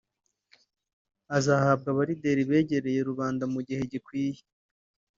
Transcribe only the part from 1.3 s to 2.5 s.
azahabwa Abalideri